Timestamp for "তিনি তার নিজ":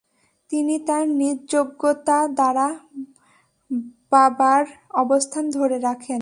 0.49-1.37